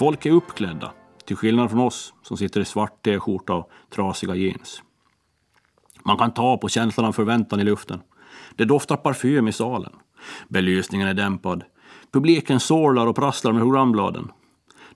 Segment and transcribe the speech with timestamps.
[0.00, 0.92] Folk är uppklädda,
[1.24, 4.82] till skillnad från oss som sitter i svart t-skjorta och trasiga jeans.
[6.04, 8.00] Man kan ta på känslan av förväntan i luften.
[8.56, 9.92] Det doftar parfym i salen.
[10.48, 11.64] Belysningen är dämpad.
[12.12, 14.30] Publiken sorlar och prasslar med programbladen.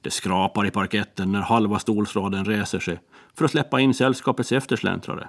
[0.00, 3.00] Det skrapar i parketten när halva stolsraden reser sig
[3.34, 5.28] för att släppa in sällskapets eftersläntrare.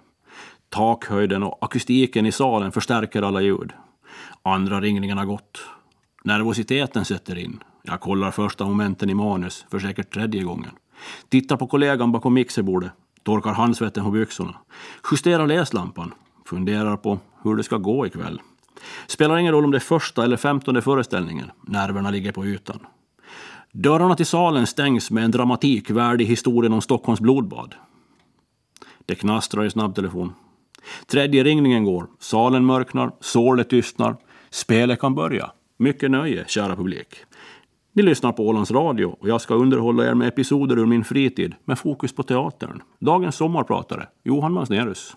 [0.69, 3.73] Takhöjden och akustiken i salen förstärker alla ljud.
[4.44, 5.59] Andra ringningen har gått.
[6.23, 7.59] Nervositeten sätter in.
[7.88, 10.72] Jag kollar första momenten i manus för säkert tredje gången.
[11.30, 12.92] Tittar på kollegan bakom mixerbordet.
[13.23, 14.55] Torkar handsvetten på byxorna.
[15.11, 16.14] Justerar läslampan.
[16.45, 18.42] Funderar på hur det ska gå ikväll.
[19.08, 21.52] Spelar ingen roll om det är första eller femtonde föreställningen.
[21.61, 22.80] Nerverna ligger på ytan.
[23.72, 27.75] Dörrarna till salen stängs med en dramatik värdig historien om Stockholms blodbad.
[29.05, 30.33] Det knastrar i snabbtelefon.
[31.08, 32.08] Tredje ringningen går.
[32.20, 33.11] Salen mörknar.
[33.20, 34.17] Sorlet tystnar.
[34.49, 35.52] Spelet kan börja.
[35.77, 37.08] Mycket nöje, kära publik.
[37.97, 41.55] Ni lyssnar på Ålands Radio och jag ska underhålla er med episoder ur min fritid
[41.65, 42.81] med fokus på teatern.
[42.99, 45.15] Dagens sommarpratare, Johan Masnerus.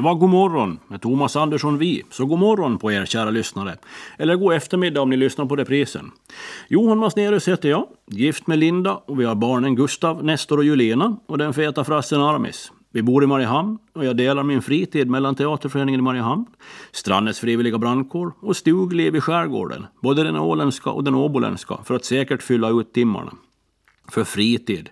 [0.00, 2.02] Det var God morgon med Thomas Andersson Vi.
[2.10, 3.76] Så god morgon på er kära lyssnare.
[4.18, 6.10] Eller god eftermiddag om ni lyssnar på reprisen.
[6.68, 11.16] Johan Masnerus heter jag, gift med Linda och vi har barnen Gustav, Nestor och Julena
[11.26, 12.72] och den feta frassen Armis.
[12.92, 16.46] Vi bor i Mariehamn och jag delar min fritid mellan Teaterföreningen i Mariehamn,
[16.92, 22.04] Strandets frivilliga brandkår och stugliv i skärgården, både den åländska och den åboländska, för att
[22.04, 23.32] säkert fylla ut timmarna.
[24.08, 24.90] För fritid.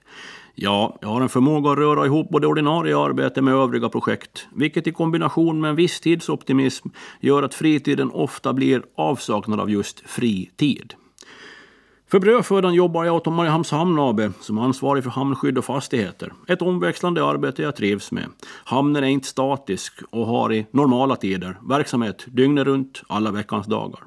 [0.61, 4.87] Ja, jag har en förmåga att röra ihop både ordinarie arbete med övriga projekt, vilket
[4.87, 6.89] i kombination med en viss tidsoptimism
[7.21, 10.95] gör att fritiden ofta blir avsaknad av just fri tid.
[12.11, 16.33] För brödfödan jobbar jag åt Mariehamns Hamn AB som ansvarig för hamnskydd och fastigheter.
[16.49, 18.27] Ett omväxlande arbete jag trivs med.
[18.65, 24.01] Hamnen är inte statisk och har i normala tider verksamhet dygnet runt alla veckans dagar.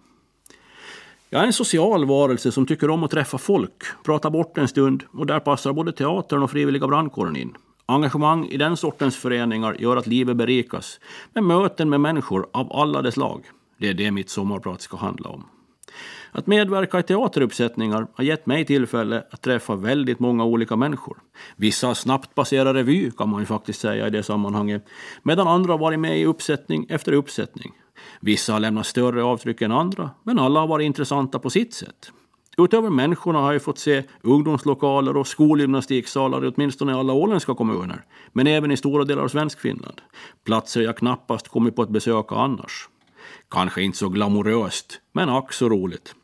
[1.34, 5.04] Jag är en social varelse som tycker om att träffa folk, prata bort en stund
[5.12, 7.54] och där passar både teatern och frivilliga brandkåren in.
[7.86, 11.00] Engagemang i den sortens föreningar gör att livet berikas
[11.34, 13.44] med möten med människor av alla de slag.
[13.78, 15.44] Det är det mitt sommarprat ska handla om.
[16.32, 21.18] Att medverka i teateruppsättningar har gett mig tillfälle att träffa väldigt många olika människor.
[21.56, 24.86] Vissa har snabbt passerat revy kan man ju faktiskt säga i det sammanhanget,
[25.24, 27.72] medan andra har varit med i uppsättning efter uppsättning.
[28.22, 32.12] Vissa har lämnat större avtryck än andra, men alla har varit intressanta på sitt sätt.
[32.58, 38.48] Utöver människorna har jag fått se ungdomslokaler och skolgymnastiksalar i åtminstone alla åländska kommuner, men
[38.48, 40.02] även i stora delar av Svenskfinland.
[40.44, 42.90] Platser jag knappast kommit på att besöka annars.
[43.50, 46.16] Kanske inte så glamoröst, men ack så roligt.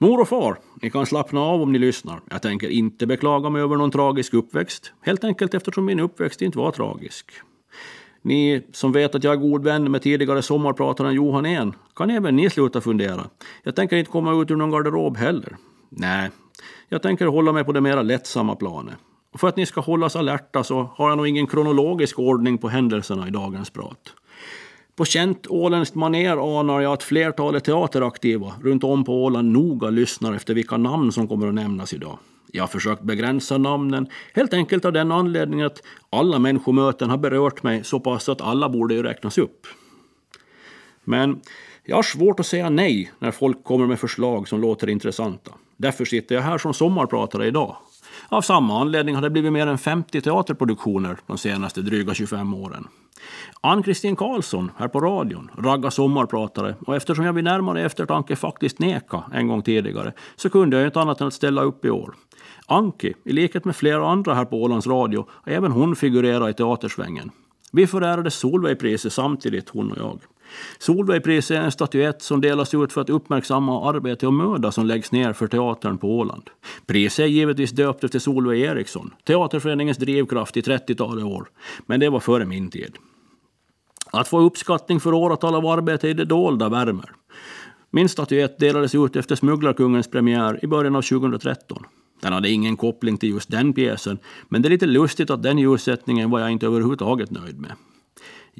[0.00, 2.20] Mor och far, ni kan slappna av om ni lyssnar.
[2.30, 6.58] Jag tänker inte beklaga mig över någon tragisk uppväxt, helt enkelt eftersom min uppväxt inte
[6.58, 7.30] var tragisk.
[8.22, 12.36] Ni som vet att jag är god vän med tidigare sommarprataren Johan En, kan även
[12.36, 13.24] ni sluta fundera.
[13.62, 15.56] Jag tänker inte komma ut ur någon garderob heller.
[15.88, 16.30] Nej,
[16.88, 18.94] jag tänker hålla mig på det mera lättsamma planet.
[19.32, 22.68] Och för att ni ska hållas alerta så har jag nog ingen kronologisk ordning på
[22.68, 24.14] händelserna i dagens prat.
[24.98, 30.34] På känt åländskt maner anar jag att flertalet teateraktiva runt om på Åland noga lyssnar
[30.34, 32.18] efter vilka namn som kommer att nämnas idag.
[32.52, 37.62] Jag har försökt begränsa namnen, helt enkelt av den anledningen att alla människomöten har berört
[37.62, 39.66] mig så pass att alla borde ju räknas upp.
[41.04, 41.40] Men
[41.84, 45.50] jag har svårt att säga nej när folk kommer med förslag som låter intressanta.
[45.76, 47.76] Därför sitter jag här som sommarpratare idag.
[48.28, 52.88] Av samma anledning har det blivit mer än 50 teaterproduktioner de senaste dryga 25 åren.
[53.60, 59.24] Ann-Kristin Karlsson här på radion, ragga sommarpratare och eftersom jag vid närmare eftertanke faktiskt neka
[59.32, 62.14] en gång tidigare så kunde jag inte annat än att ställa upp i år.
[62.66, 66.54] Anki, i likhet med flera andra här på Ålands Radio, har även hon figurerat i
[66.54, 67.30] teatersvängen.
[67.72, 70.20] Vi förärades Solveigpriset samtidigt, hon och jag.
[70.78, 75.12] Solveigpriset är en statyett som delas ut för att uppmärksamma arbete och möda som läggs
[75.12, 76.50] ner för teatern på Åland.
[76.86, 81.50] Priset är givetvis döpt efter Solveig Eriksson, teaterföreningens drivkraft i 30-talet år.
[81.86, 82.96] Men det var före min tid.
[84.10, 87.12] Att få uppskattning för åratal av arbete i det dolda värmer.
[87.90, 91.84] Min statyett delades ut efter Smugglarkungens premiär i början av 2013.
[92.20, 94.18] Den hade ingen koppling till just den pjäsen,
[94.48, 97.72] men det är lite lustigt att den ljussättningen var jag inte överhuvudtaget nöjd med.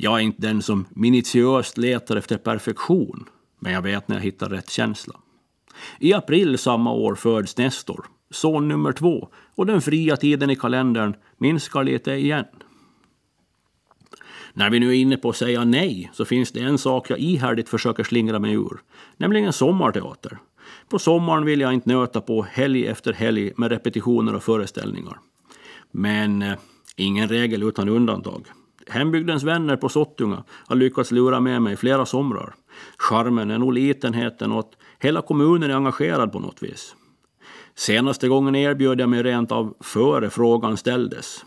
[0.01, 3.25] Jag är inte den som minutiöst letar efter perfektion,
[3.59, 5.15] men jag vet när jag hittar rätt känsla.
[5.99, 11.15] I april samma år föds Nestor, son nummer två, och den fria tiden i kalendern
[11.39, 12.45] minskar lite igen.
[14.53, 17.19] När vi nu är inne på att säga nej så finns det en sak jag
[17.19, 18.81] ihärdigt försöker slingra mig ur,
[19.17, 20.39] nämligen sommarteater.
[20.89, 25.19] På sommaren vill jag inte nöta på helg efter helg med repetitioner och föreställningar.
[25.91, 26.59] Men eh,
[26.97, 28.47] ingen regel utan undantag.
[28.89, 32.55] Hembygdens vänner på Sottunga har lyckats lura med mig flera somrar.
[32.99, 36.95] Charmen är nog litenheten och att hela kommunen är engagerad på något vis.
[37.75, 41.45] Senaste gången erbjöd jag mig rent av före frågan ställdes.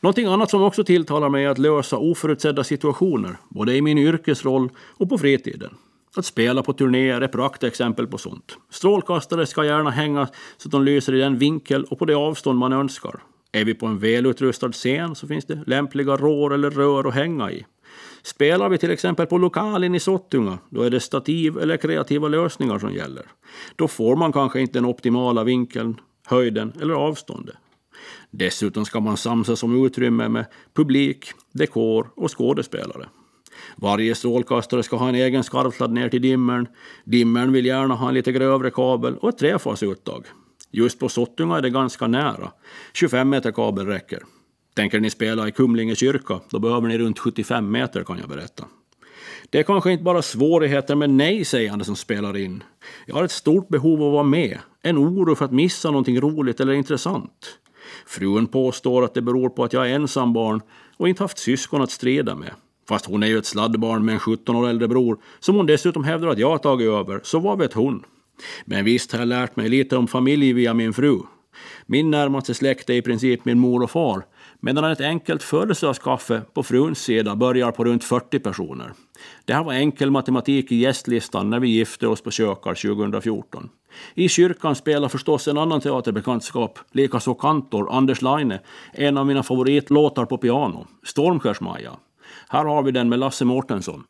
[0.00, 4.70] Någonting annat som också tilltalar mig är att lösa oförutsedda situationer, både i min yrkesroll
[4.96, 5.74] och på fritiden.
[6.16, 8.58] Att spela på turnéer är praktexempel på sånt.
[8.70, 12.58] Strålkastare ska gärna hänga så att de lyser i den vinkel och på det avstånd
[12.58, 13.22] man önskar.
[13.56, 17.50] Är vi på en välutrustad scen så finns det lämpliga rår eller rör att hänga
[17.50, 17.66] i.
[18.22, 22.78] Spelar vi till exempel på lokalen i Sottunga, då är det stativ eller kreativa lösningar
[22.78, 23.26] som gäller.
[23.76, 27.54] Då får man kanske inte den optimala vinkeln, höjden eller avståndet.
[28.30, 33.08] Dessutom ska man samsas om utrymme med publik, dekor och skådespelare.
[33.76, 36.68] Varje strålkastare ska ha en egen skarvsladd ner till dimmern.
[37.04, 40.26] Dimmern vill gärna ha en lite grövre kabel och ett trefasuttag.
[40.76, 42.52] Just på Sottunga är det ganska nära.
[42.92, 44.22] 25 meter kabel räcker.
[44.74, 48.64] Tänker ni spela i Kumlinge kyrka, då behöver ni runt 75 meter kan jag berätta.
[49.50, 52.62] Det är kanske inte bara svårigheter med nej-sägande som spelar in.
[53.06, 54.58] Jag har ett stort behov av att vara med.
[54.82, 57.58] En oro för att missa någonting roligt eller intressant.
[58.06, 60.60] Frun påstår att det beror på att jag är ensambarn
[60.96, 62.50] och inte haft syskon att strida med.
[62.88, 66.04] Fast hon är ju ett sladdbarn med en 17 år äldre bror som hon dessutom
[66.04, 68.04] hävdar att jag har tagit över, så vad vet hon?
[68.64, 71.20] Men visst har jag lärt mig lite om familj via min fru.
[71.86, 74.24] Min närmaste släkt är i princip min mor och far,
[74.60, 78.92] medan ett enkelt födelsedagskaffe på fruns sida börjar på runt 40 personer.
[79.44, 83.68] Det här var enkel matematik i gästlistan när vi gifte oss på Kökar 2014.
[84.14, 88.58] I kyrkan spelar förstås en annan teaterbekantskap, likaså kantor Anders Laine,
[88.92, 91.92] en av mina favoritlåtar på piano, Stormskärsmaja.
[92.48, 94.04] Här har vi den med Lasse Mårtensson.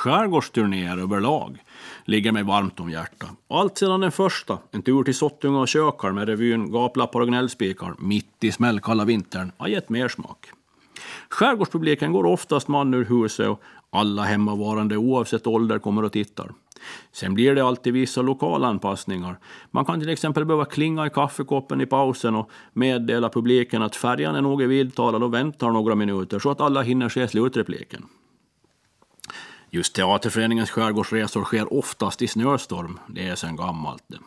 [0.00, 1.58] Skärgårdsturnéer överlag
[2.04, 3.30] ligger mig varmt om hjärtat.
[3.48, 7.94] Allt sedan den första, en tur till Sottunga och Kökar med revyn Gaplappar och gnällspikar
[7.98, 10.50] mitt i smällkalla vintern, har gett mer smak.
[11.28, 13.60] Skärgårdspubliken går oftast man ur huset och
[13.90, 16.50] alla hemmavarande oavsett ålder kommer och tittar.
[17.12, 19.38] Sen blir det alltid vissa lokalanpassningar.
[19.70, 24.36] Man kan till exempel behöva klinga i kaffekoppen i pausen och meddela publiken att färjan
[24.36, 28.06] är nog vidtalad och väntar några minuter så att alla hinner se slutrepliken.
[29.72, 34.18] Just Teaterföreningens skärgårdsresor sker oftast i snöstorm, det är sedan gammalt det.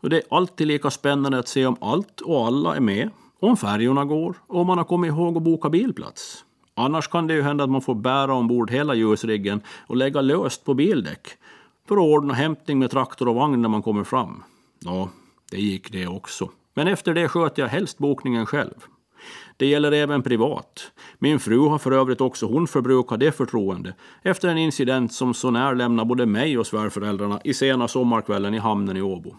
[0.00, 3.56] Och det är alltid lika spännande att se om allt och alla är med, om
[3.56, 6.44] färjorna går och om man har kommit ihåg att boka bilplats.
[6.74, 10.64] Annars kan det ju hända att man får bära ombord hela ljusriggen och lägga löst
[10.64, 11.28] på bildäck
[11.88, 14.42] för att ordna hämtning med traktor och vagn när man kommer fram.
[14.78, 15.08] Ja,
[15.50, 16.50] det gick det också.
[16.74, 18.86] Men efter det sköt jag helst bokningen själv.
[19.56, 20.92] Det gäller även privat.
[21.18, 25.50] Min fru har för övrigt också hon förbrukat det förtroende efter en incident som så
[25.50, 29.36] när lämnade både mig och svärföräldrarna i sena sommarkvällen i hamnen i Åbo.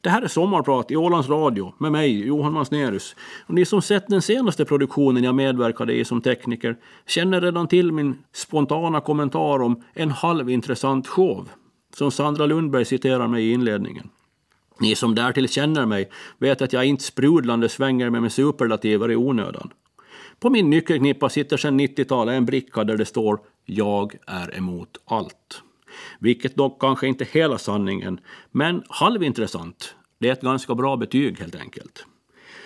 [0.00, 3.16] Det här är Sommarprat i Ålands Radio med mig, Johan Masnerus.
[3.46, 7.92] Och ni som sett den senaste produktionen jag medverkade i som tekniker känner redan till
[7.92, 11.48] min spontana kommentar om en halvintressant show,
[11.96, 14.10] som Sandra Lundberg citerar mig i inledningen.
[14.78, 19.16] Ni som därtill känner mig vet att jag inte sprudlande svänger mig med superlativer i
[19.16, 19.70] onödan.
[20.40, 25.62] På min nyckelknippa sitter sedan 90-talet en bricka där det står “Jag är emot allt”.
[26.18, 29.94] Vilket dock kanske inte är hela sanningen, men halvintressant.
[30.18, 32.06] Det är ett ganska bra betyg helt enkelt.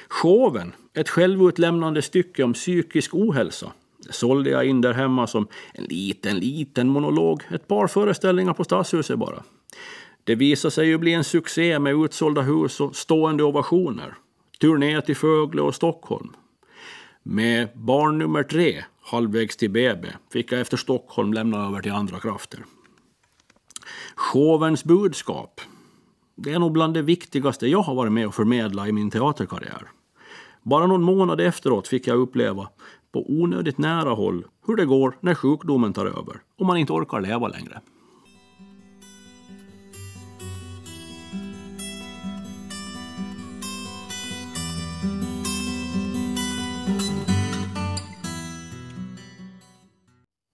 [0.08, 3.72] Showen, ett självutlämnande stycke om psykisk ohälsa,
[4.10, 7.42] sålde jag in där hemma som en liten, liten monolog.
[7.50, 9.42] Ett par föreställningar på Stadshuset bara.
[10.24, 14.14] Det visade sig ju bli en succé med utsålda hus och stående ovationer.
[14.60, 16.32] Turné till Fögle och Stockholm.
[17.22, 22.20] Med barn nummer tre, halvvägs till BB, fick jag efter Stockholm lämna över till andra
[22.20, 22.64] krafter.
[24.14, 25.60] Showens budskap.
[26.36, 29.90] Det är nog bland det viktigaste jag har varit med och förmedla i min teaterkarriär.
[30.62, 32.68] Bara någon månad efteråt fick jag uppleva
[33.12, 37.20] på onödigt nära håll hur det går när sjukdomen tar över och man inte orkar
[37.20, 37.80] leva längre.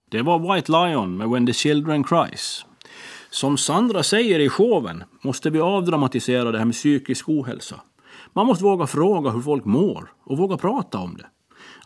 [0.09, 2.65] Det var White Lion med When the Children Cries.
[3.29, 7.81] Som Sandra säger i showen måste vi avdramatisera det här med psykisk ohälsa.
[8.33, 11.25] Man måste våga fråga hur folk mår och våga prata om det.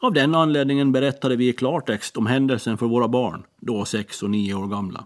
[0.01, 4.29] Av den anledningen berättade vi i klartext om händelsen för våra barn, då sex och
[4.29, 5.05] nio år gamla.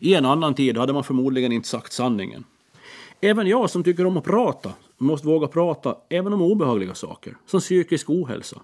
[0.00, 2.44] I en annan tid hade man förmodligen inte sagt sanningen.
[3.20, 7.60] Även jag som tycker om att prata måste våga prata även om obehagliga saker, som
[7.60, 8.60] psykisk ohälsa.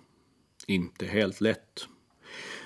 [0.66, 1.87] Inte helt lätt.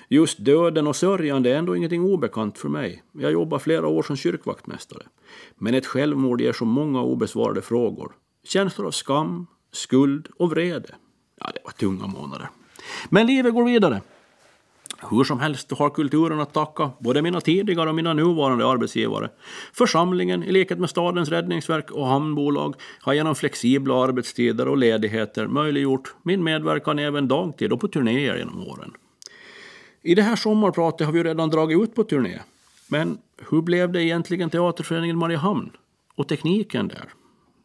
[0.09, 3.03] Just döden och sörjande är ändå ingenting obekant för mig.
[3.11, 5.03] Jag jobbar flera år som kyrkvaktmästare.
[5.55, 8.11] Men ett självmord ger så många obesvarade frågor.
[8.43, 10.89] Känslor av skam, skuld och vrede.
[11.39, 12.49] Ja, det var tunga månader.
[13.09, 14.01] Men livet går vidare.
[15.09, 19.29] Hur som helst har kulturen att tacka både mina tidigare och mina nuvarande arbetsgivare.
[19.73, 26.15] Församlingen, i likhet med stadens räddningsverk och hamnbolag, har genom flexibla arbetstider och ledigheter möjliggjort
[26.23, 28.93] min medverkan även dagtid och på turnéer genom åren.
[30.07, 32.39] I det här sommarpratet har vi redan dragit ut på turné.
[32.89, 33.17] Men
[33.49, 35.71] hur blev det egentligen Teaterföreningen Mariehamn?
[36.15, 37.09] Och tekniken där?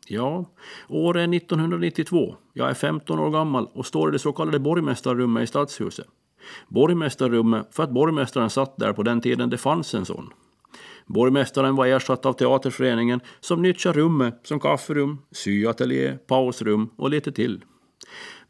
[0.06, 0.44] Ja,
[0.88, 2.34] året är 1992.
[2.52, 6.06] Jag är 15 år gammal och står i det så kallade borgmästarrummet i Stadshuset.
[6.68, 10.30] Borgmästarrummet för att borgmästaren satt där på den tiden det fanns en sån.
[11.06, 17.64] Borgmästaren var ersatt av Teaterföreningen som nyttjar rummet som kafferum, syateljé, pausrum och lite till.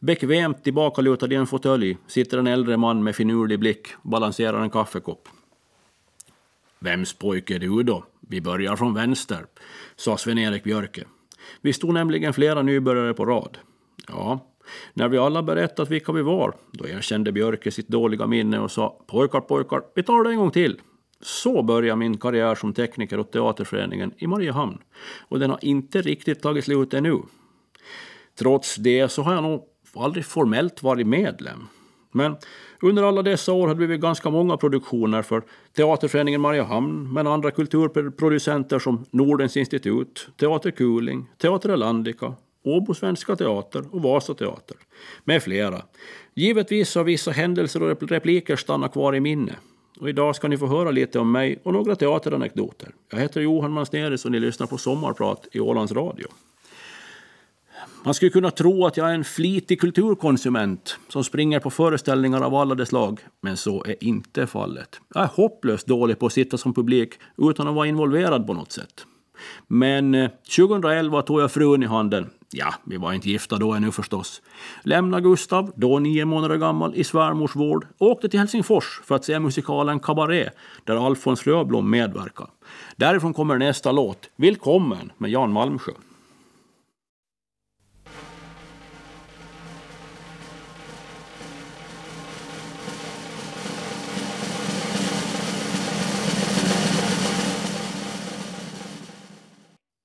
[0.02, 4.70] Bekvämt tillbakalutad i en fåtölj sitter en äldre man med finurlig blick och balanserar en
[4.70, 5.28] kaffekopp.
[6.78, 8.04] Vems pojke är du då?
[8.20, 9.46] Vi börjar från vänster,
[9.96, 11.04] sa Sven-Erik Björke.
[11.60, 13.58] Vi stod nämligen flera nybörjare på rad.
[14.08, 14.52] Ja,
[14.94, 19.04] när vi alla berättat vilka vi var, då erkände Björke sitt dåliga minne och sa
[19.06, 20.80] pojkar, pojkar, vi tar det en gång till.
[21.20, 24.78] Så började min karriär som tekniker åt Teaterföreningen i Mariehamn.
[25.28, 27.22] Och den har inte riktigt tagit slut ännu.
[28.38, 29.68] Trots det så har jag nog
[30.00, 31.68] aldrig formellt varit medlem.
[32.12, 32.36] Men
[32.80, 35.42] under alla dessa år hade det blivit ganska många produktioner för
[35.76, 42.34] Teaterföreningen Mariehamn, men andra kulturproducenter som Nordens institut, Teater Kuling, Teater Elandica,
[42.64, 44.76] Åbo Svenska Teater och Vasa Teater,
[45.24, 45.82] med flera.
[46.34, 49.54] Givetvis har vissa händelser och repliker stannat kvar i minne.
[50.00, 52.94] Och idag ska ni få höra lite om mig och några teateranekdoter.
[53.10, 56.26] Jag heter Johan Mansneris och ni lyssnar på Sommarprat i Ålands Radio.
[58.04, 62.54] Man skulle kunna tro att jag är en flitig kulturkonsument som springer på föreställningar av
[62.54, 65.00] alla de slag, men så är inte fallet.
[65.14, 68.72] Jag är hopplöst dålig på att sitta som publik utan att vara involverad på något
[68.72, 69.06] sätt.
[69.68, 72.30] Men eh, 2011 tog jag frun i handen.
[72.52, 74.42] Ja, vi var inte gifta då ännu förstås.
[74.82, 79.24] Lämnade Gustav, då nio månader gammal, i svärmors vård och åkte till Helsingfors för att
[79.24, 80.52] se musikalen Cabaret,
[80.84, 82.48] där Alfons Löblom medverkar.
[82.96, 85.92] Därifrån kommer nästa låt, Välkommen, med Jan Malmsjö.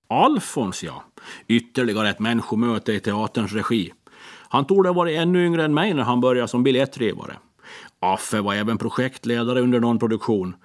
[0.09, 1.03] Alfons, ja.
[1.47, 3.93] Ytterligare ett människomöte i teaterns regi.
[4.49, 7.33] Han torde ha varit ännu yngre än mig när han började som biljettrivare.
[7.99, 10.55] Affe var även projektledare under någon produktion.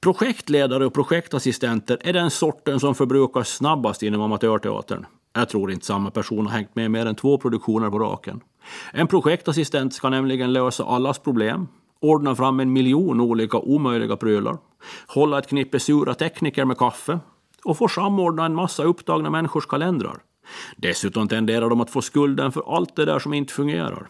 [0.00, 5.06] Projektledare och projektassistenter är den sorten som förbrukas snabbast inom amatörteatern.
[5.32, 8.40] Jag tror inte samma person har hängt med mer än två produktioner på raken.
[8.92, 11.68] En projektassistent ska nämligen lösa allas problem,
[12.00, 14.58] ordna fram en miljon olika omöjliga prylar,
[15.06, 17.18] hålla ett knippe sura tekniker med kaffe
[17.64, 20.18] och får samordna en massa upptagna människors kalendrar.
[20.76, 24.08] Dessutom tenderar de att få skulden för allt det där som inte fungerar.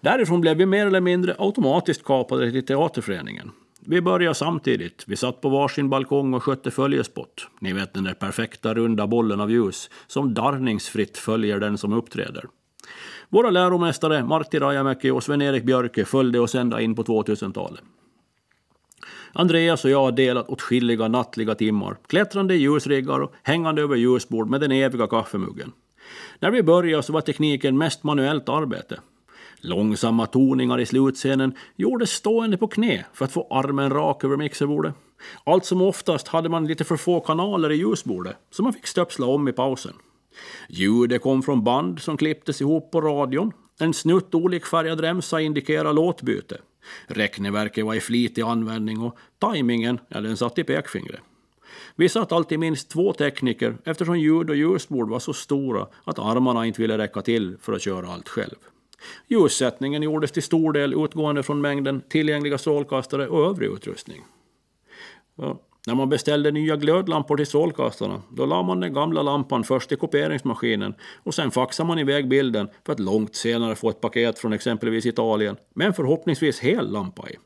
[0.00, 3.50] Därifrån blev vi mer eller mindre automatiskt kapade till teaterföreningen.
[3.86, 5.04] Vi började samtidigt.
[5.06, 7.48] Vi satt på varsin balkong och skötte följespott.
[7.60, 12.44] Ni vet den där perfekta runda bollen av ljus som darrningsfritt följer den som uppträder.
[13.28, 17.80] Våra läromästare Martti Rajamäki och Sven-Erik Björke följde oss ända in på 2000-talet.
[19.32, 24.50] Andreas och jag har delat åtskilliga nattliga timmar, klättrande i ljusriggar och hängande över ljusbord
[24.50, 25.72] med den eviga kaffemuggen.
[26.38, 29.00] När vi började så var tekniken mest manuellt arbete.
[29.60, 34.94] Långsamma toningar i slutscenen gjordes stående på knä för att få armen rak över mixerbordet.
[35.44, 39.26] Allt som oftast hade man lite för få kanaler i ljusbordet, så man fick stöpsla
[39.26, 39.94] om i pausen.
[40.68, 43.52] Ljudet kom från band som klipptes ihop på radion.
[43.80, 46.58] En snutt olikfärgad remsa indikerar låtbyte.
[47.06, 51.20] Räkneverket var i flitig användning och tajmingen, ja, den satt i pekfingret.
[51.96, 56.66] Vi satt alltid minst två tekniker eftersom ljud och ljusbord var så stora att armarna
[56.66, 58.56] inte ville räcka till för att köra allt själv.
[59.28, 64.22] Ljussättningen gjordes till stor del utgående från mängden tillgängliga strålkastare och övrig utrustning.
[65.36, 69.92] Ja, när man beställde nya glödlampor till strålkastarna, då la man den gamla lampan först
[69.92, 74.38] i kopieringsmaskinen och sen faxade man iväg bilden för att långt senare få ett paket
[74.38, 77.36] från exempelvis Italien med en förhoppningsvis hel lampa i.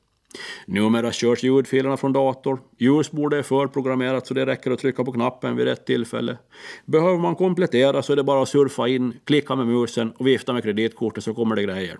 [0.66, 2.60] Numera körs ljudfilerna från dator.
[2.78, 6.38] Ljusbordet är förprogrammerat så det räcker att trycka på knappen vid rätt tillfälle.
[6.84, 10.52] Behöver man komplettera så är det bara att surfa in, klicka med musen och vifta
[10.52, 11.98] med kreditkortet så kommer det grejer.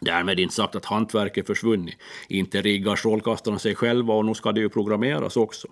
[0.00, 1.94] Därmed inte sagt att hantverket försvunnit.
[2.28, 5.68] Inte riggar strålkastarna sig själva och nog ska det ju programmeras också.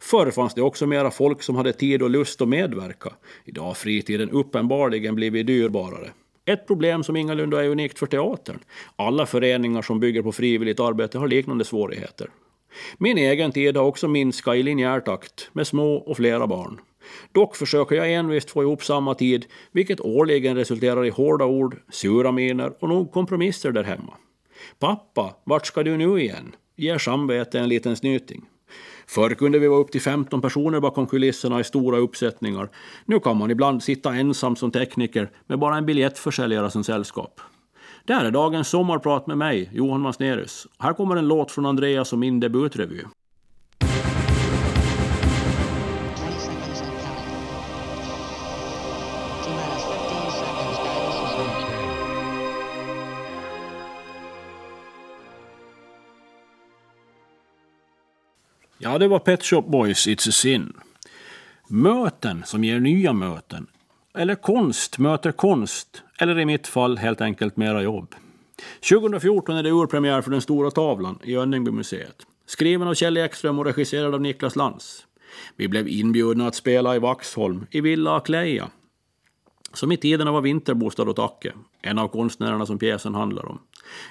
[0.00, 3.12] Förr fanns det också mera folk som hade tid och lust att medverka.
[3.44, 6.10] Idag har fritiden uppenbarligen blivit dyrbarare.
[6.48, 8.58] Ett problem som ingalunda är unikt för teatern.
[8.96, 12.30] Alla föreningar som bygger på frivilligt arbete har liknande svårigheter.
[12.98, 16.80] Min egen tid har också minskat i linjär takt med små och flera barn.
[17.32, 22.32] Dock försöker jag envist få ihop samma tid, vilket årligen resulterar i hårda ord, sura
[22.32, 24.14] miner och nog kompromisser där hemma.
[24.78, 26.56] Pappa, vart ska du nu igen?
[26.76, 28.44] Ger samvete en liten snyting.
[29.08, 32.68] Förr kunde vi vara upp till 15 personer bakom kulisserna i stora uppsättningar.
[33.04, 37.40] Nu kan man ibland sitta ensam som tekniker med bara en biljettförsäljare som sällskap.
[38.04, 40.66] Det här är dagens sommarprat med mig, Johan Masnerus.
[40.78, 43.02] Här kommer en låt från Andreas och min debutrevy.
[58.80, 60.72] Ja, det var Pet Shop Boys, It's a Sin.
[61.68, 63.66] Möten som ger nya möten.
[64.14, 66.02] Eller konst möter konst.
[66.18, 68.14] Eller i mitt fall helt enkelt mera jobb.
[68.90, 72.26] 2014 är det urpremiär för Den stora tavlan i Önningbymuseet.
[72.46, 75.06] Skriven av Kjell Ekström och regisserad av Niklas Lantz.
[75.56, 78.70] Vi blev inbjudna att spela i Vaxholm, i Villa Akleja.
[79.72, 81.52] Som i tiderna var vinterbostad åt Acke,
[81.82, 83.58] en av konstnärerna som pjäsen handlar om.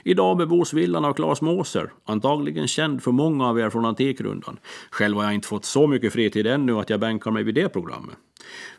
[0.04, 4.60] Idag bebos villan av Claes Måser, antagligen känd för många av er från Antikrundan.
[4.92, 7.70] Själv har jag inte fått så mycket fritid ännu att jag bänkar mig vid det
[7.70, 8.18] programmet.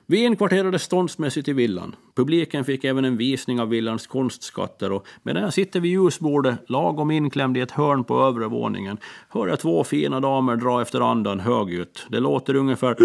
[0.07, 1.97] Vi inkvarterades ståndsmässigt i villan.
[2.15, 7.11] Publiken fick även en visning av villans konstskatter och medan jag sitter vid ljusbordet, lagom
[7.11, 11.41] inklämd i ett hörn på övre våningen, hör jag två fina damer dra efter andan
[11.41, 12.07] högljutt.
[12.09, 12.97] Det låter ungefär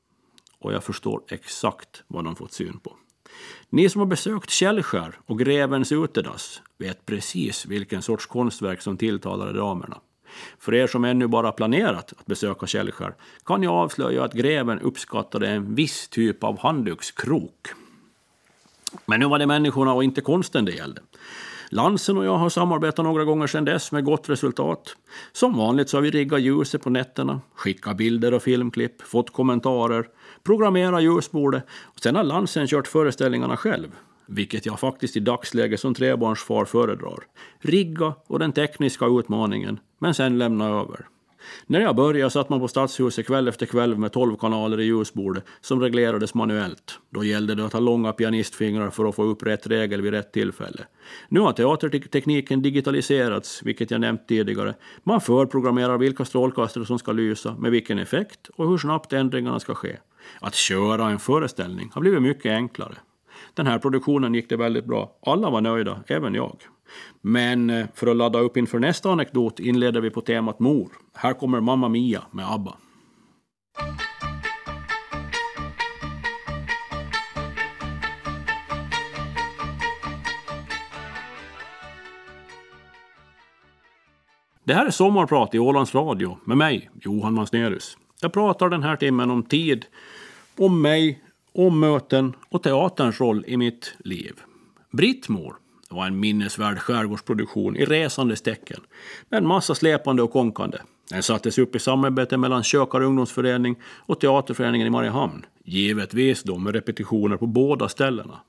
[0.60, 2.96] och jag förstår exakt vad de fått syn på.
[3.72, 9.52] Ni som har besökt Källskär och Grevens utedass vet precis vilken sorts konstverk som tilltalade
[9.52, 10.00] damerna.
[10.58, 15.48] För er som ännu bara planerat att besöka Källskär kan jag avslöja att greven uppskattade
[15.48, 17.68] en viss typ av handdukskrok.
[19.06, 21.00] Men nu var det människorna och inte konsten det gällde.
[21.74, 24.96] Lansen och jag har samarbetat några gånger sedan dess med gott resultat.
[25.32, 30.08] Som vanligt så har vi riggat ljuset på nätterna, skickat bilder och filmklipp, fått kommentarer,
[30.42, 33.88] programmerat ljusbordet och sen har Lansen kört föreställningarna själv.
[34.26, 37.18] Vilket jag faktiskt i dagsläget som trebarnsfar föredrar.
[37.58, 41.06] Rigga och den tekniska utmaningen, men sen lämna över.
[41.66, 45.44] När jag började satt man på Stadshuset kväll efter kväll med 12 kanaler i ljusbordet
[45.60, 46.98] som reglerades manuellt.
[47.10, 50.32] Då gällde det att ha långa pianistfingrar för att få upp rätt regel vid rätt
[50.32, 50.84] tillfälle.
[51.28, 54.74] Nu har teatertekniken digitaliserats, vilket jag nämnt tidigare.
[55.02, 59.74] Man förprogrammerar vilka strålkastare som ska lysa, med vilken effekt och hur snabbt ändringarna ska
[59.74, 59.96] ske.
[60.40, 62.94] Att köra en föreställning har blivit mycket enklare.
[63.54, 65.18] Den här produktionen gick det väldigt bra.
[65.26, 66.56] Alla var nöjda, även jag.
[67.20, 70.88] Men eh, för att ladda upp inför nästa anekdot inleder vi på temat mor.
[71.14, 72.76] Här kommer Mamma Mia med ABBA.
[84.64, 87.98] Det här är Sommarprat i Ålands Radio med mig, Johan Mansnerus.
[88.20, 89.86] Jag pratar den här timmen om tid,
[90.58, 94.40] om mig, om möten och teaterns roll i mitt liv.
[94.92, 95.56] Britt mor.
[95.92, 98.80] Det var en minnesvärd skärgårdsproduktion i resandes tecken
[99.28, 100.78] med en massa släpande och konkande.
[101.10, 103.76] Den sattes upp i samarbete mellan Kökar ungdomsförening
[104.06, 105.46] och Teaterföreningen i Mariehamn.
[105.64, 108.40] Givetvis då med repetitioner på båda ställena.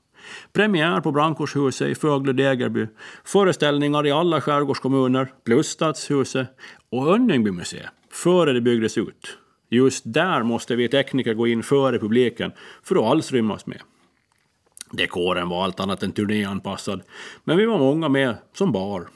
[0.52, 2.88] Premiär på Brandkårshuset i Fögle-Degerby,
[3.24, 6.48] föreställningar i alla skärgårdskommuner plus Stadshuset
[6.90, 9.38] och Önningby museum, före det byggdes ut.
[9.70, 12.52] Just där måste vi tekniker gå in före publiken
[12.82, 13.80] för att alls rymmas med.
[14.96, 17.02] Dekoren var allt annat än turnéanpassad,
[17.44, 19.08] men vi var många med som bar.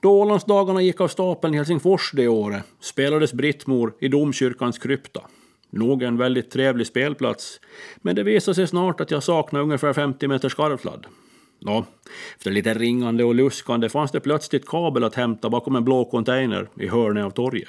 [0.00, 5.20] Då Ålandsdagarna gick av stapeln i Helsingfors det året spelades Brittmor i domkyrkans krypta.
[5.70, 7.60] Nog en väldigt trevlig spelplats,
[7.96, 11.06] men det visade sig snart att jag saknade ungefär 50 meter skarvfladd.
[11.60, 11.84] Ja,
[12.36, 16.68] efter lite ringande och luskande fanns det plötsligt kabel att hämta bakom en blå container
[16.76, 17.68] i hörnet av torget.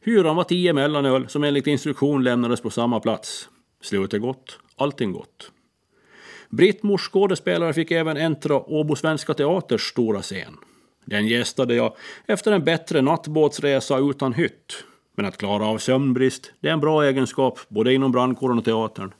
[0.00, 3.48] Hyran var tio mellanöl som enligt instruktion lämnades på samma plats.
[3.80, 5.50] Slutet gott, allting gott.
[6.48, 10.56] Britt-Mors skådespelare fick även äntra Åbo Svenska Teaters stora scen.
[11.04, 14.84] Den gästade jag efter en bättre nattbåtsresa utan hytt.
[15.16, 19.14] Men att klara av sömnbrist, det är en bra egenskap både inom brandkåren och teatern.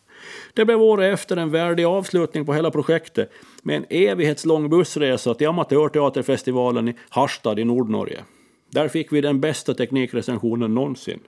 [0.55, 5.49] Det blev året efter en värdig avslutning på hela projektet med en evighetslång bussresa till
[5.49, 8.25] Amatörteaterfestivalen i Harstad i Nordnorge.
[8.71, 11.21] Där fick vi den bästa teknikrecensionen någonsin.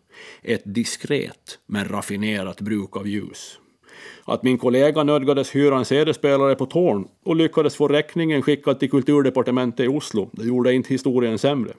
[0.42, 3.58] Ett diskret men raffinerat bruk av ljus.
[4.24, 8.90] Att min kollega nödgades hyra en CD-spelare på Torn och lyckades få räkningen skickad till
[8.90, 11.72] kulturdepartementet i Oslo, det gjorde inte historien sämre.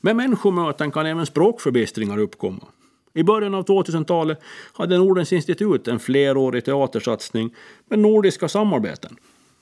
[0.00, 2.66] Med människomöten kan även språkförbistringar uppkomma.
[3.14, 4.40] I början av 2000-talet
[4.72, 7.54] hade Nordens institut en flerårig teatersatsning
[7.88, 9.16] med nordiska samarbeten.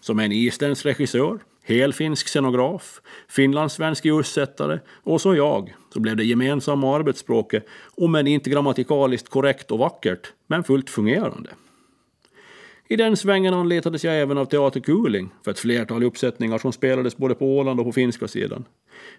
[0.05, 6.97] Som en isländsk regissör, helfinsk scenograf, finlandssvensk ljussättare och så jag, så blev det gemensamma
[6.97, 11.51] arbetsspråket, om än inte grammatikaliskt korrekt och vackert, men fullt fungerande.
[12.89, 17.17] I den svängen anlitades jag även av Teater Kuling för ett flertal uppsättningar som spelades
[17.17, 18.65] både på Åland och på finska sidan.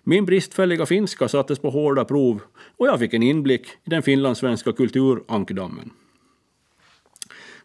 [0.04, 2.42] Min bristfälliga finska sattes på hårda prov
[2.78, 5.92] och jag fick en inblick i den finlandssvenska kulturankdammen.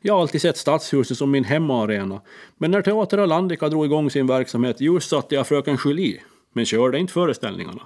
[0.03, 2.21] Jag har alltid sett Stadshuset som min hemmaarena,
[2.59, 6.21] men när Teater Alandica drog igång sin verksamhet just satte jag Fröken Julie,
[6.53, 7.83] men körde inte föreställningarna.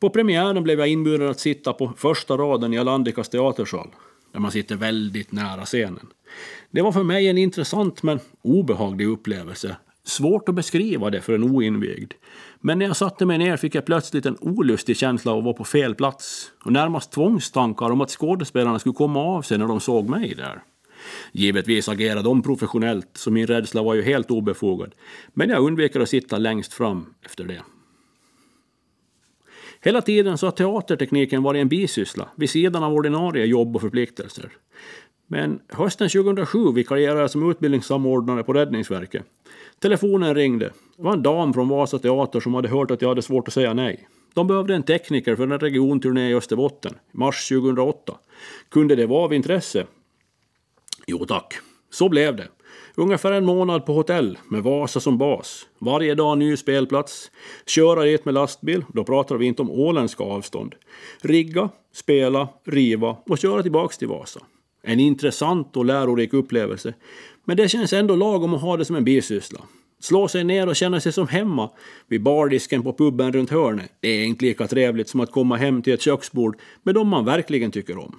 [0.00, 3.88] På premiären blev jag inbjuden att sitta på första raden i Alandicas teatersal,
[4.32, 6.06] där man sitter väldigt nära scenen.
[6.70, 9.76] Det var för mig en intressant men obehaglig upplevelse.
[10.04, 12.12] Svårt att beskriva det för en oinvigd.
[12.60, 15.54] Men när jag satte mig ner fick jag plötsligt en olustig känsla av att vara
[15.54, 19.80] på fel plats och närmast tvångstankar om att skådespelarna skulle komma av sig när de
[19.80, 20.62] såg mig där.
[21.32, 24.94] Givetvis agerade de professionellt, så min rädsla var ju helt obefogad.
[25.34, 27.62] Men jag undviker att sitta längst fram efter det.
[29.80, 34.52] Hela tiden så har teatertekniken varit en bisyssla vid sidan av ordinarie jobb och förpliktelser.
[35.26, 39.24] Men hösten 2007 vikarierade jag som utbildningssamordnare på Räddningsverket.
[39.78, 40.72] Telefonen ringde.
[40.96, 43.54] Det var en dam från Vasa Teater som hade hört att jag hade svårt att
[43.54, 44.08] säga nej.
[44.34, 48.14] De behövde en tekniker för en regionturné i Österbotten, mars 2008.
[48.68, 49.86] Kunde det vara av intresse?
[51.08, 51.54] Jo tack,
[51.90, 52.48] så blev det.
[52.94, 55.66] Ungefär en månad på hotell med Vasa som bas.
[55.78, 57.30] Varje dag ny spelplats.
[57.66, 60.74] Köra dit med lastbil, då pratar vi inte om åländska avstånd.
[61.20, 64.40] Rigga, spela, riva och köra tillbaks till Vasa.
[64.82, 66.94] En intressant och lärorik upplevelse.
[67.44, 69.60] Men det känns ändå lagom att ha det som en bisyssla.
[70.00, 71.70] Slå sig ner och känna sig som hemma
[72.06, 73.92] vid bardisken på puben runt hörnet.
[74.00, 77.24] Det är inte lika trevligt som att komma hem till ett köksbord med dem man
[77.24, 78.18] verkligen tycker om.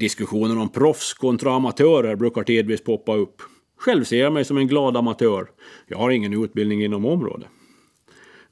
[0.00, 3.42] Diskussionen om proffs kontra amatörer brukar tidvis poppa upp.
[3.76, 5.50] Själv ser jag mig som en glad amatör.
[5.86, 7.48] Jag har ingen utbildning inom området.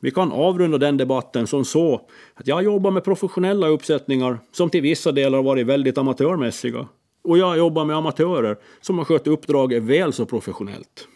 [0.00, 2.00] Vi kan avrunda den debatten som så
[2.34, 6.88] att jag jobbar med professionella uppsättningar som till vissa delar varit väldigt amatörmässiga.
[7.24, 11.08] Och jag jobbar med amatörer som har skött uppdraget väl så professionellt.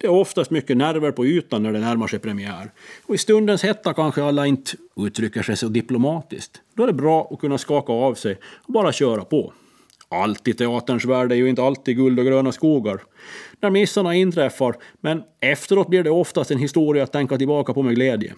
[0.00, 2.70] Det är oftast mycket nerver på ytan när det närmar sig premiär.
[3.06, 6.60] Och i stundens hetta kanske alla inte uttrycker sig så diplomatiskt.
[6.74, 9.52] Då är det bra att kunna skaka av sig och bara köra på.
[10.08, 13.00] Allt i teaterns värld är ju inte alltid guld och gröna skogar.
[13.60, 17.94] När missarna inträffar, men efteråt blir det oftast en historia att tänka tillbaka på med
[17.94, 18.34] glädje.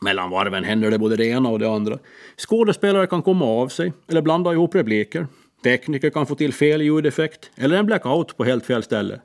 [0.00, 1.98] Mellan varven händer det både det ena och det andra.
[2.36, 5.26] Skådespelare kan komma av sig, eller blanda ihop repliker.
[5.62, 9.20] Tekniker kan få till fel ljudeffekt, eller en blackout på helt fel ställe.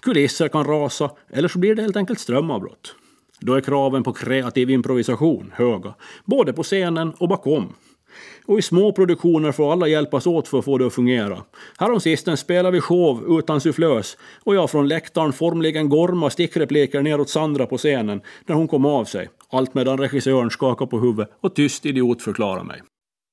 [0.00, 2.94] Kulisser kan rasa, eller så blir det helt enkelt strömavbrott.
[3.40, 7.72] Då är kraven på kreativ improvisation höga, både på scenen och bakom.
[8.46, 11.42] Och i små produktioner får alla hjälpas åt för att få det att fungera.
[11.78, 17.66] Häromsistens spelade vi show utan sufflös och jag från läktaren formligen gorma stickrepliker neråt Sandra
[17.66, 19.28] på scenen när hon kom av sig.
[19.50, 22.82] Allt medan regissören skakar på huvudet och tyst idiot förklarar mig.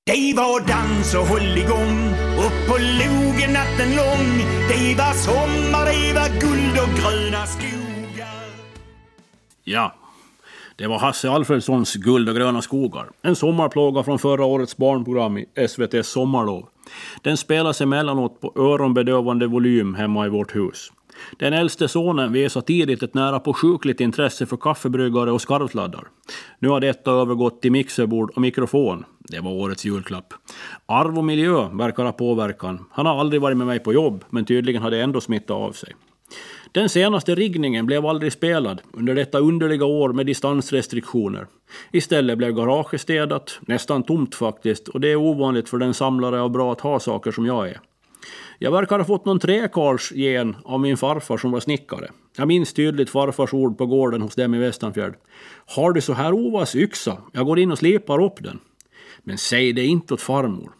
[0.08, 2.10] Det var dans och hålligång
[2.46, 4.28] upp på logen natten lång.
[4.70, 8.50] Det var sommar, det var guld och gröna skogar.
[9.63, 9.96] Ja,
[10.76, 13.10] det var Hasse Alfredsons Guld och gröna skogar.
[13.22, 16.65] En sommarplåga från förra årets barnprogram i SVTs Sommarlov.
[17.22, 20.91] Den spelas emellanåt på öronbedövande volym hemma i vårt hus.
[21.38, 26.08] Den äldste sonen visade tidigt ett nära på sjukligt intresse för kaffebryggare och skarvsladdar.
[26.60, 29.06] Nu har detta övergått till mixerbord och mikrofon.
[29.19, 30.34] Det var årets julklapp.
[30.86, 32.86] Arv och miljö verkar ha påverkan.
[32.91, 35.71] Han har aldrig varit med mig på jobb, men tydligen har det ändå smittat av
[35.71, 35.93] sig.
[36.71, 41.47] Den senaste riggningen blev aldrig spelad under detta underliga år med distansrestriktioner.
[41.91, 46.49] Istället blev garaget städat, nästan tomt faktiskt, och det är ovanligt för den samlare av
[46.49, 47.80] bra att ha-saker som jag är.
[48.60, 52.12] Jag verkar ha fått någon träkarlsgen av min farfar som var snickare.
[52.38, 55.16] Jag minns tydligt farfars ord på gården hos dem i Västanfjärd.
[55.66, 57.18] Har du så här ovass yxa?
[57.34, 58.60] Jag går in och slipar upp den.
[59.24, 60.72] Men säg det inte åt farmor.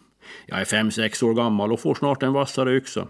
[0.46, 3.08] Jag är fem, sex år gammal och får snart en vassare yxa.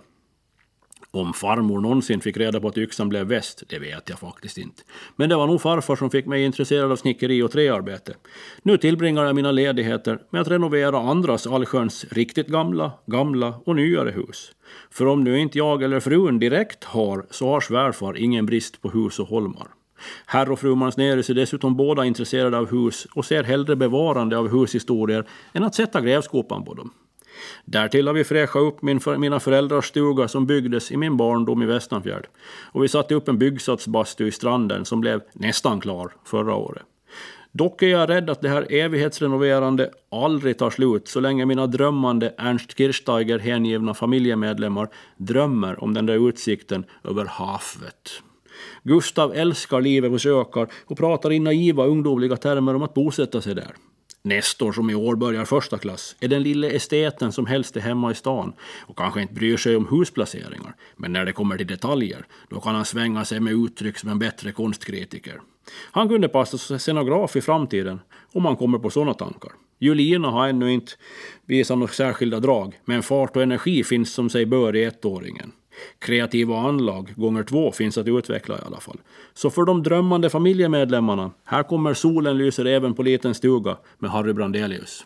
[1.11, 4.83] Om farmor någonsin fick reda på att yxan blev väst, det vet jag faktiskt inte.
[5.17, 8.15] Men det var nog farfar som fick mig intresserad av snickeri och träarbete.
[8.63, 14.11] Nu tillbringar jag mina ledigheter med att renovera andras allsköns riktigt gamla, gamla och nyare
[14.11, 14.53] hus.
[14.91, 18.91] För om nu inte jag eller frun direkt har, så har svärfar ingen brist på
[18.91, 19.69] hus och holmar.
[20.27, 24.49] Herr och fru Mansnerus är dessutom båda intresserade av hus och ser hellre bevarande av
[24.49, 26.91] hushistorier än att sätta grävskopan på dem.
[27.65, 31.67] Därtill har vi fräschat upp min, mina föräldrars stuga som byggdes i min barndom i
[31.67, 32.27] Västanfjärd.
[32.73, 36.83] Och vi satte upp en byggsatsbastu i stranden som blev nästan klar förra året.
[37.53, 42.35] Dock är jag rädd att det här evighetsrenoverande aldrig tar slut så länge mina drömmande
[42.39, 48.23] Ernst Kirchsteiger hängivna familjemedlemmar drömmer om den där utsikten över havet.
[48.83, 53.55] Gustav älskar livet på Sökar och pratar i naiva ungdomliga termer om att bosätta sig
[53.55, 53.75] där.
[54.29, 58.11] Nestor som i år börjar första klass är den lille esteten som helst är hemma
[58.11, 58.53] i stan
[58.87, 60.75] och kanske inte bryr sig om husplaceringar.
[60.97, 64.19] Men när det kommer till detaljer, då kan han svänga sig med uttryck som en
[64.19, 65.41] bättre konstkritiker.
[65.91, 68.01] Han kunde passa som scenograf i framtiden
[68.33, 69.53] om man kommer på sådana tankar.
[69.79, 70.93] Julina har ännu inte
[71.47, 75.53] visat några särskilda drag, men fart och energi finns som sig bör i ettåringen.
[75.99, 79.01] Kreativa anlag gånger två finns att utveckla i alla fall.
[79.35, 84.33] Så för de drömmande familjemedlemmarna, här kommer Solen lyser även på liten stuga med Harry
[84.33, 85.05] Brandelius.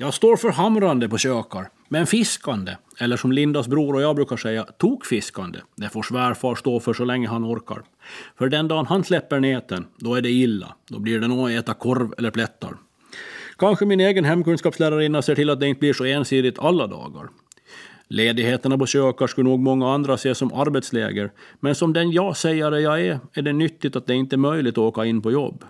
[0.00, 4.36] Jag står för hamrande på kökar, men fiskande, eller som Lindas bror och jag brukar
[4.36, 5.58] säga, tokfiskande.
[5.76, 7.82] Det får svärfar stå för så länge han orkar.
[8.38, 10.74] För den dagen han släpper näten, då är det illa.
[10.88, 12.76] Då blir det nog att äta korv eller plättar.
[13.58, 17.28] Kanske min egen hemkunskapslärarinna ser till att det inte blir så ensidigt alla dagar.
[18.08, 21.30] Ledigheterna på kökar skulle nog många andra se som arbetsläger,
[21.60, 24.78] men som den jag-sägare jag är, är det nyttigt att det inte är möjligt att
[24.78, 25.64] åka in på jobb.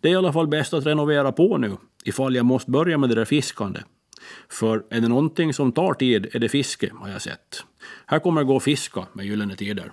[0.00, 3.08] Det är i alla fall bäst att renovera på nu, ifall jag måste börja med
[3.08, 3.80] det där fiskande.
[4.48, 7.64] För är det någonting som tar tid är det fiske, har jag sett.
[8.06, 9.92] Här kommer det gå att fiska med Gyllene Tider.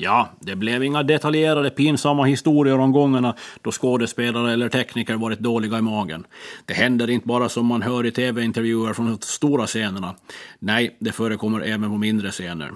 [0.00, 5.78] Ja, det blev inga detaljerade pinsamma historier om gångerna då skådespelare eller tekniker varit dåliga
[5.78, 6.26] i magen.
[6.64, 10.14] Det händer inte bara som man hör i tv-intervjuer från de stora scenerna.
[10.58, 12.72] Nej, det förekommer även på mindre scener.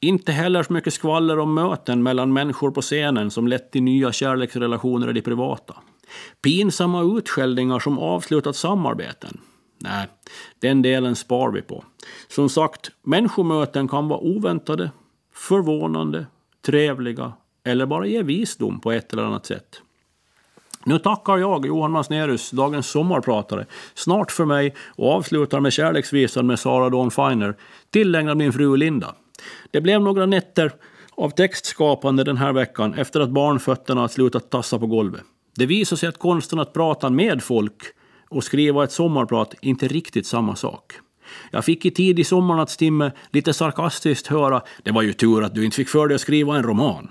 [0.00, 4.12] Inte heller så mycket skvaller om möten mellan människor på scenen som lett till nya
[4.12, 5.74] kärleksrelationer i det privata.
[6.42, 9.40] Pinsamma utskällningar som avslutat samarbeten.
[9.78, 10.06] Nej,
[10.60, 11.84] den delen spar vi på.
[12.28, 14.90] Som sagt, människomöten kan vara oväntade,
[15.34, 16.26] förvånande,
[16.66, 17.32] trevliga
[17.64, 19.82] eller bara ge visdom på ett eller annat sätt.
[20.84, 26.58] Nu tackar jag, Johan Masnerus, dagens sommarpratare, snart för mig och avslutar med kärleksvisan med
[26.58, 27.56] Sara Dawn Finer,
[27.90, 29.14] tillägnad min fru Linda.
[29.70, 30.72] Det blev några nätter
[31.14, 35.22] av textskapande den här veckan efter att barnfötterna slutat tassa på golvet.
[35.56, 37.82] Det visar sig att konsten att prata med folk
[38.28, 40.92] och skriva ett sommarprat inte riktigt samma sak.
[41.50, 45.76] Jag fick i tidig sommarnattstimme lite sarkastiskt höra det var ju tur att du inte
[45.76, 47.08] fick för dig att skriva en roman.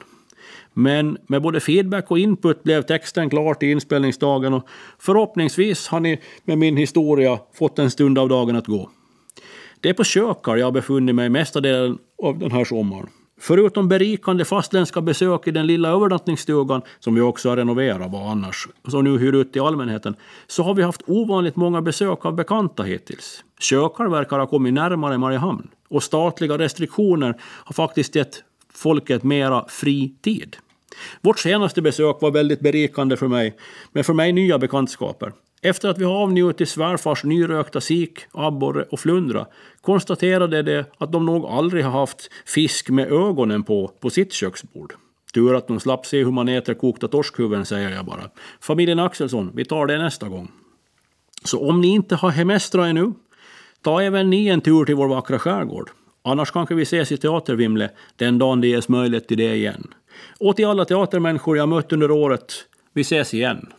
[0.73, 4.67] Men med både feedback och input blev texten klar till inspelningsdagen och
[4.99, 8.89] förhoppningsvis har ni med min historia fått en stund av dagen att gå.
[9.79, 13.09] Det är på kökar jag har befunnit mig mesta delen av den här sommaren.
[13.39, 18.67] Förutom berikande fastländska besök i den lilla övernattningsstugan, som vi också har renoverat var annars,
[18.87, 20.15] som nu hyr ut till allmänheten,
[20.47, 23.43] så har vi haft ovanligt många besök av bekanta hittills.
[23.59, 30.13] Kökar verkar ha kommit närmare Mariehamn och statliga restriktioner har faktiskt gett folket mera fri
[30.21, 30.57] tid.
[31.21, 33.57] Vårt senaste besök var väldigt berikande för mig,
[33.91, 35.33] men för mig nya bekantskaper.
[35.61, 39.45] Efter att vi har avnjutit svärfars nyrökta sik, abborre och flundra
[39.81, 44.93] konstaterade de att de nog aldrig har haft fisk med ögonen på på sitt köksbord.
[45.33, 48.29] Tur att de slapp se hur man äter kokta torskhuvuden, säger jag bara.
[48.61, 50.51] Familjen Axelsson, vi tar det nästa gång.
[51.43, 53.13] Så om ni inte har hemestrat ännu,
[53.81, 55.89] ta även ni en tur till vår vackra skärgård.
[56.23, 59.87] Annars kanske vi ses i Teatervimle den dagen det ges möjlighet till det igen.
[60.39, 62.53] Och till alla teatermänniskor jag mött under året,
[62.93, 63.73] vi ses igen.